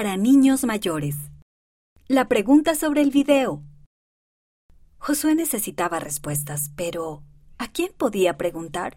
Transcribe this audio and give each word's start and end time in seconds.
para 0.00 0.16
niños 0.16 0.64
mayores. 0.64 1.14
La 2.08 2.26
pregunta 2.26 2.74
sobre 2.74 3.02
el 3.02 3.10
video. 3.10 3.62
Josué 4.96 5.34
necesitaba 5.34 6.00
respuestas, 6.00 6.70
pero 6.74 7.22
¿a 7.58 7.70
quién 7.70 7.92
podía 7.94 8.38
preguntar? 8.38 8.96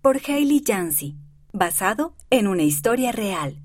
Por 0.00 0.18
Hailey 0.26 0.62
Yancey, 0.62 1.18
basado 1.52 2.14
en 2.30 2.46
una 2.46 2.62
historia 2.62 3.12
real. 3.12 3.62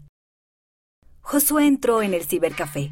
Josué 1.21 1.65
entró 1.65 2.01
en 2.01 2.13
el 2.13 2.25
cibercafé. 2.25 2.91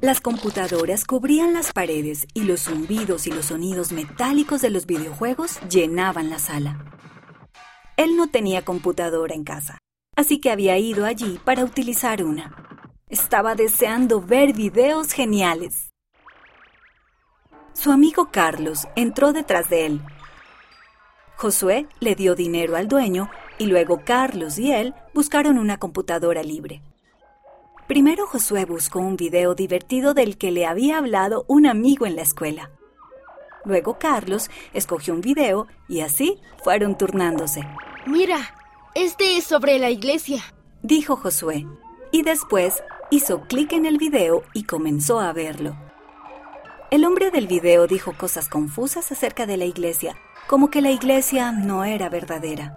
Las 0.00 0.20
computadoras 0.20 1.04
cubrían 1.04 1.52
las 1.52 1.72
paredes 1.72 2.28
y 2.34 2.44
los 2.44 2.60
zumbidos 2.66 3.26
y 3.26 3.32
los 3.32 3.46
sonidos 3.46 3.90
metálicos 3.90 4.60
de 4.60 4.70
los 4.70 4.86
videojuegos 4.86 5.58
llenaban 5.68 6.30
la 6.30 6.38
sala. 6.38 6.84
Él 7.96 8.16
no 8.16 8.28
tenía 8.30 8.64
computadora 8.64 9.34
en 9.34 9.42
casa, 9.42 9.78
así 10.16 10.40
que 10.40 10.50
había 10.50 10.78
ido 10.78 11.06
allí 11.06 11.38
para 11.44 11.64
utilizar 11.64 12.22
una. 12.22 12.54
Estaba 13.08 13.54
deseando 13.54 14.20
ver 14.20 14.52
videos 14.52 15.12
geniales. 15.12 15.92
Su 17.72 17.92
amigo 17.92 18.30
Carlos 18.30 18.86
entró 18.96 19.32
detrás 19.32 19.68
de 19.70 19.86
él. 19.86 20.00
Josué 21.36 21.86
le 22.00 22.14
dio 22.14 22.34
dinero 22.34 22.76
al 22.76 22.86
dueño 22.86 23.30
y 23.58 23.66
luego 23.66 24.02
Carlos 24.04 24.58
y 24.58 24.72
él 24.72 24.94
buscaron 25.14 25.58
una 25.58 25.78
computadora 25.78 26.42
libre. 26.42 26.82
Primero 27.86 28.26
Josué 28.26 28.66
buscó 28.66 29.00
un 29.00 29.16
video 29.16 29.54
divertido 29.54 30.14
del 30.14 30.38
que 30.38 30.52
le 30.52 30.66
había 30.66 30.98
hablado 30.98 31.44
un 31.48 31.66
amigo 31.66 32.06
en 32.06 32.14
la 32.14 32.22
escuela. 32.22 32.70
Luego 33.64 33.98
Carlos 33.98 34.50
escogió 34.72 35.12
un 35.12 35.20
video 35.20 35.66
y 35.88 36.00
así 36.00 36.38
fueron 36.62 36.96
turnándose. 36.96 37.62
Mira, 38.06 38.54
este 38.94 39.36
es 39.36 39.44
sobre 39.44 39.78
la 39.78 39.90
iglesia, 39.90 40.42
dijo 40.82 41.16
Josué, 41.16 41.66
y 42.10 42.22
después 42.22 42.82
hizo 43.10 43.42
clic 43.42 43.72
en 43.72 43.86
el 43.86 43.98
video 43.98 44.42
y 44.52 44.64
comenzó 44.64 45.20
a 45.20 45.32
verlo. 45.32 45.76
El 46.90 47.04
hombre 47.04 47.30
del 47.30 47.46
video 47.46 47.86
dijo 47.86 48.14
cosas 48.16 48.48
confusas 48.48 49.12
acerca 49.12 49.46
de 49.46 49.56
la 49.56 49.64
iglesia, 49.64 50.16
como 50.48 50.70
que 50.70 50.82
la 50.82 50.90
iglesia 50.90 51.52
no 51.52 51.84
era 51.84 52.08
verdadera. 52.08 52.76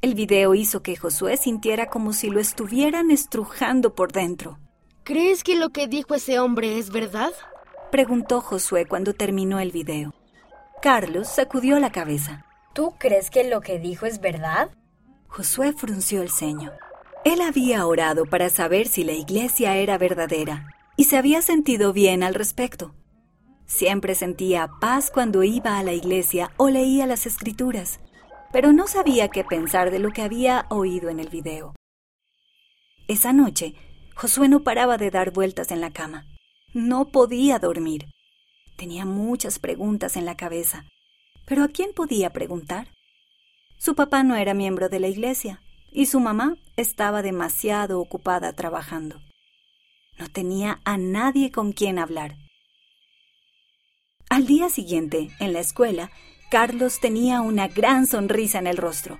El 0.00 0.14
video 0.14 0.54
hizo 0.54 0.82
que 0.82 0.96
Josué 0.96 1.36
sintiera 1.36 1.86
como 1.86 2.14
si 2.14 2.30
lo 2.30 2.40
estuvieran 2.40 3.10
estrujando 3.10 3.94
por 3.94 4.12
dentro. 4.12 4.58
¿Crees 5.04 5.44
que 5.44 5.56
lo 5.56 5.70
que 5.70 5.88
dijo 5.88 6.14
ese 6.14 6.38
hombre 6.38 6.78
es 6.78 6.90
verdad? 6.90 7.32
Preguntó 7.90 8.40
Josué 8.40 8.86
cuando 8.86 9.12
terminó 9.12 9.60
el 9.60 9.72
video. 9.72 10.14
Carlos 10.80 11.28
sacudió 11.28 11.78
la 11.78 11.92
cabeza. 11.92 12.46
¿Tú 12.72 12.94
crees 12.98 13.30
que 13.30 13.44
lo 13.44 13.60
que 13.60 13.78
dijo 13.78 14.06
es 14.06 14.20
verdad? 14.20 14.70
Josué 15.32 15.72
frunció 15.72 16.22
el 16.22 16.30
ceño. 16.30 16.70
Él 17.24 17.40
había 17.40 17.86
orado 17.86 18.26
para 18.26 18.48
saber 18.48 18.86
si 18.86 19.02
la 19.02 19.12
iglesia 19.12 19.76
era 19.76 19.98
verdadera 19.98 20.68
y 20.96 21.04
se 21.04 21.16
había 21.16 21.42
sentido 21.42 21.92
bien 21.92 22.22
al 22.22 22.34
respecto. 22.34 22.94
Siempre 23.66 24.14
sentía 24.14 24.70
paz 24.80 25.10
cuando 25.10 25.42
iba 25.42 25.78
a 25.78 25.82
la 25.82 25.92
iglesia 25.92 26.52
o 26.56 26.68
leía 26.68 27.06
las 27.06 27.26
escrituras 27.26 27.98
pero 28.52 28.72
no 28.72 28.86
sabía 28.86 29.28
qué 29.28 29.42
pensar 29.42 29.90
de 29.90 29.98
lo 29.98 30.10
que 30.10 30.22
había 30.22 30.66
oído 30.68 31.08
en 31.08 31.18
el 31.18 31.30
video. 31.30 31.74
Esa 33.08 33.32
noche, 33.32 33.74
Josué 34.14 34.48
no 34.48 34.62
paraba 34.62 34.98
de 34.98 35.10
dar 35.10 35.32
vueltas 35.32 35.72
en 35.72 35.80
la 35.80 35.90
cama. 35.90 36.26
No 36.74 37.08
podía 37.08 37.58
dormir. 37.58 38.06
Tenía 38.76 39.06
muchas 39.06 39.58
preguntas 39.58 40.16
en 40.16 40.26
la 40.26 40.36
cabeza. 40.36 40.84
¿Pero 41.46 41.64
a 41.64 41.68
quién 41.68 41.92
podía 41.94 42.30
preguntar? 42.30 42.88
Su 43.82 43.96
papá 43.96 44.22
no 44.22 44.36
era 44.36 44.54
miembro 44.54 44.88
de 44.88 45.00
la 45.00 45.08
iglesia 45.08 45.60
y 45.90 46.06
su 46.06 46.20
mamá 46.20 46.56
estaba 46.76 47.20
demasiado 47.20 47.98
ocupada 47.98 48.52
trabajando. 48.52 49.20
No 50.20 50.28
tenía 50.28 50.80
a 50.84 50.98
nadie 50.98 51.50
con 51.50 51.72
quien 51.72 51.98
hablar. 51.98 52.36
Al 54.30 54.46
día 54.46 54.68
siguiente, 54.68 55.30
en 55.40 55.52
la 55.52 55.58
escuela, 55.58 56.12
Carlos 56.48 57.00
tenía 57.00 57.40
una 57.40 57.66
gran 57.66 58.06
sonrisa 58.06 58.60
en 58.60 58.68
el 58.68 58.76
rostro. 58.76 59.18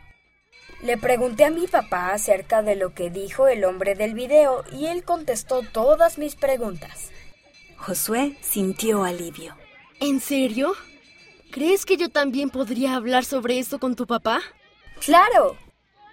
Le 0.84 0.96
pregunté 0.96 1.44
a 1.44 1.50
mi 1.50 1.66
papá 1.66 2.12
acerca 2.12 2.62
de 2.62 2.76
lo 2.76 2.94
que 2.94 3.10
dijo 3.10 3.48
el 3.48 3.64
hombre 3.64 3.96
del 3.96 4.14
video 4.14 4.62
y 4.70 4.86
él 4.86 5.02
contestó 5.02 5.62
todas 5.62 6.18
mis 6.18 6.36
preguntas. 6.36 7.10
Josué 7.78 8.36
sintió 8.42 9.02
alivio. 9.02 9.56
¿En 9.98 10.20
serio? 10.20 10.72
¿Crees 11.52 11.84
que 11.84 11.98
yo 11.98 12.08
también 12.08 12.48
podría 12.48 12.96
hablar 12.96 13.26
sobre 13.26 13.58
esto 13.58 13.78
con 13.78 13.94
tu 13.94 14.06
papá? 14.06 14.40
Claro. 15.04 15.58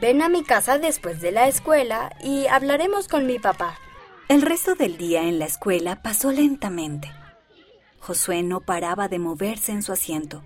Ven 0.02 0.22
a 0.22 0.28
mi 0.28 0.44
casa 0.44 0.80
después 0.80 1.22
de 1.22 1.32
la 1.32 1.48
escuela 1.48 2.14
y 2.22 2.48
hablaremos 2.48 3.08
con 3.08 3.26
mi 3.26 3.40
papá. 3.40 3.80
El 4.28 4.42
resto 4.42 4.76
del 4.76 4.98
día 4.98 5.24
en 5.24 5.40
la 5.40 5.46
escuela 5.46 6.02
pasó 6.02 6.34
lentamente. 6.34 7.10
Josué 8.00 8.44
no 8.44 8.60
paraba 8.60 9.08
de 9.08 9.18
moverse 9.18 9.72
en 9.72 9.82
su 9.82 9.94
asiento. 9.94 10.44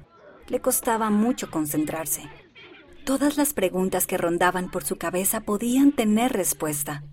Le 0.47 0.61
costaba 0.61 1.09
mucho 1.09 1.49
concentrarse. 1.49 2.29
Todas 3.03 3.35
las 3.35 3.53
preguntas 3.53 4.05
que 4.05 4.19
rondaban 4.19 4.69
por 4.69 4.83
su 4.83 4.97
cabeza 4.97 5.41
podían 5.41 5.91
tener 5.91 6.33
respuesta. 6.33 7.03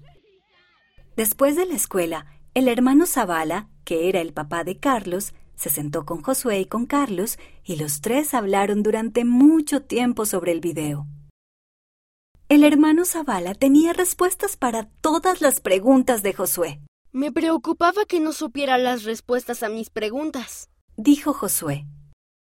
Después 1.16 1.56
de 1.56 1.64
la 1.64 1.76
escuela, 1.76 2.26
el 2.52 2.68
hermano 2.68 3.06
Zavala, 3.06 3.70
que 3.84 4.10
era 4.10 4.20
el 4.20 4.34
papá 4.34 4.64
de 4.64 4.78
Carlos, 4.78 5.32
se 5.60 5.68
sentó 5.68 6.06
con 6.06 6.22
Josué 6.22 6.60
y 6.60 6.64
con 6.64 6.86
Carlos 6.86 7.38
y 7.64 7.76
los 7.76 8.00
tres 8.00 8.32
hablaron 8.32 8.82
durante 8.82 9.26
mucho 9.26 9.82
tiempo 9.82 10.24
sobre 10.24 10.52
el 10.52 10.60
video. 10.60 11.06
El 12.48 12.64
hermano 12.64 13.04
Zavala 13.04 13.52
tenía 13.52 13.92
respuestas 13.92 14.56
para 14.56 14.88
todas 15.02 15.42
las 15.42 15.60
preguntas 15.60 16.22
de 16.22 16.32
Josué. 16.32 16.80
Me 17.12 17.30
preocupaba 17.30 18.06
que 18.08 18.20
no 18.20 18.32
supiera 18.32 18.78
las 18.78 19.04
respuestas 19.04 19.62
a 19.62 19.68
mis 19.68 19.90
preguntas, 19.90 20.70
dijo 20.96 21.34
Josué. 21.34 21.86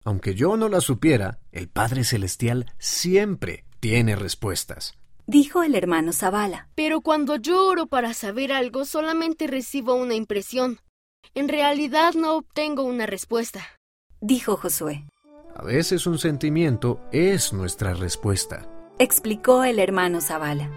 Aunque 0.06 0.36
yo 0.36 0.56
no 0.56 0.70
la 0.70 0.80
supiera, 0.80 1.40
el 1.52 1.70
Padre 1.70 2.04
Celestial 2.04 2.72
siempre 2.78 3.66
tiene 3.80 4.16
respuestas. 4.16 4.94
Dijo 5.26 5.64
el 5.64 5.74
hermano 5.74 6.14
Zavala. 6.14 6.70
Pero 6.76 7.02
cuando 7.02 7.36
yo 7.36 7.66
oro 7.66 7.88
para 7.88 8.14
saber 8.14 8.52
algo, 8.52 8.86
solamente 8.86 9.48
recibo 9.48 9.96
una 9.96 10.14
impresión. 10.14 10.80
En 11.38 11.50
realidad 11.50 12.16
no 12.16 12.36
obtengo 12.36 12.82
una 12.82 13.06
respuesta. 13.06 13.62
Dijo 14.22 14.58
Josué. 14.58 15.06
A 15.56 15.64
veces 15.64 16.08
un 16.08 16.18
sentimiento 16.18 17.00
es 17.12 17.54
nuestra 17.54 17.94
respuesta. 17.94 18.68
Explicó 18.98 19.64
el 19.64 19.78
hermano 19.78 20.20
Zavala. 20.20 20.72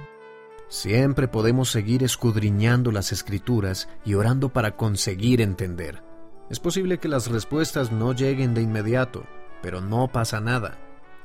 Siempre 0.69 1.29
podemos 1.29 1.71
seguir 1.71 2.03
escudriñando 2.03 2.93
las 2.93 3.11
escrituras 3.11 3.89
y 4.05 4.13
orando 4.13 4.51
para 4.51 4.77
conseguir 4.77 5.41
entender. 5.41 6.03
Es 6.51 6.61
posible 6.61 6.99
que 6.99 7.09
las 7.09 7.31
respuestas 7.31 7.91
no 7.91 8.13
lleguen 8.13 8.53
de 8.53 8.61
inmediato, 8.61 9.25
pero 9.63 9.81
no 9.81 10.09
pasa 10.09 10.43
nada. 10.43 10.77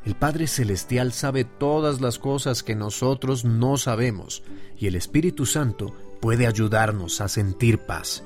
El 0.05 0.15
Padre 0.15 0.47
Celestial 0.47 1.11
sabe 1.11 1.43
todas 1.43 1.99
las 1.99 2.19
cosas 2.19 2.63
que 2.63 2.75
nosotros 2.75 3.43
no 3.43 3.75
sabemos 3.75 4.43
y 4.77 4.87
el 4.87 4.95
Espíritu 4.95 5.45
Santo 5.45 5.93
puede 6.21 6.47
ayudarnos 6.47 7.19
a 7.19 7.27
sentir 7.27 7.79
paz. 7.79 8.23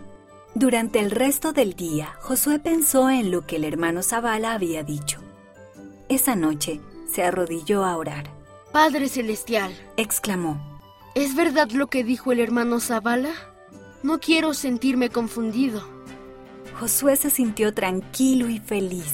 Durante 0.56 1.00
el 1.00 1.12
resto 1.12 1.54
del 1.54 1.74
día, 1.76 2.16
Josué 2.22 2.60
pensó 2.60 3.10
en 3.10 3.32
lo 3.32 3.46
que 3.46 3.58
el 3.58 3.64
hermano 3.64 4.02
Zavala 4.02 4.54
había 4.54 4.84
dicho. 4.84 5.20
Esa 6.10 6.36
noche 6.36 6.82
se 7.12 7.24
arrodilló 7.24 7.86
a 7.86 7.96
orar. 7.96 8.32
Padre 8.72 9.10
Celestial, 9.10 9.72
exclamó, 9.96 10.60
¿es 11.16 11.36
verdad 11.36 11.70
lo 11.72 11.88
que 11.88 12.04
dijo 12.04 12.32
el 12.32 12.40
hermano 12.40 12.80
Zavala? 12.80 13.34
No 14.02 14.20
quiero 14.20 14.54
sentirme 14.54 15.10
confundido. 15.10 15.84
Josué 16.80 17.16
se 17.16 17.30
sintió 17.30 17.74
tranquilo 17.74 18.50
y 18.50 18.60
feliz. 18.60 19.14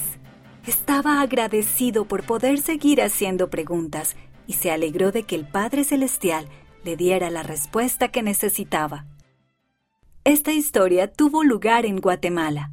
Estaba 0.66 1.20
agradecido 1.20 2.06
por 2.06 2.24
poder 2.24 2.58
seguir 2.58 3.02
haciendo 3.02 3.50
preguntas 3.50 4.16
y 4.46 4.54
se 4.54 4.70
alegró 4.70 5.12
de 5.12 5.24
que 5.24 5.36
el 5.36 5.46
Padre 5.46 5.84
Celestial 5.84 6.48
le 6.82 6.96
diera 6.96 7.30
la 7.30 7.42
respuesta 7.42 8.08
que 8.08 8.22
necesitaba. 8.22 9.04
Esta 10.26 10.52
historia 10.52 11.06
tuvo 11.06 11.44
lugar 11.44 11.86
en 11.86 11.98
Guatemala. 11.98 12.72